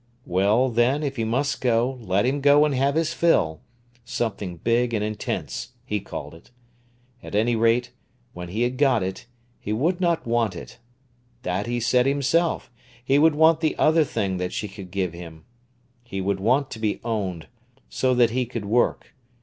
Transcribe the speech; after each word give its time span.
Well, 0.25 0.69
then, 0.69 1.03
if 1.03 1.17
he 1.17 1.23
must 1.23 1.61
go, 1.61 1.99
let 2.01 2.25
him 2.25 2.41
go 2.41 2.65
and 2.65 2.73
have 2.73 2.95
his 2.95 3.13
fill—something 3.13 4.57
big 4.63 4.95
and 4.95 5.03
intense, 5.03 5.73
he 5.85 5.99
called 5.99 6.33
it. 6.33 6.49
At 7.21 7.35
any 7.35 7.55
rate, 7.55 7.91
when 8.33 8.49
he 8.49 8.63
had 8.63 8.79
got 8.79 9.03
it, 9.03 9.27
he 9.59 9.71
would 9.71 10.01
not 10.01 10.25
want 10.25 10.55
it—that 10.55 11.67
he 11.67 11.79
said 11.79 12.07
himself; 12.07 12.71
he 13.05 13.19
would 13.19 13.35
want 13.35 13.59
the 13.59 13.77
other 13.77 14.03
thing 14.03 14.37
that 14.37 14.51
she 14.53 14.67
could 14.67 14.89
give 14.89 15.13
him. 15.13 15.45
He 16.03 16.19
would 16.19 16.39
want 16.39 16.71
to 16.71 16.79
be 16.79 16.99
owned, 17.03 17.47
so 17.87 18.15
that 18.15 18.31
he 18.31 18.47
could 18.47 18.65
work. 18.65 19.13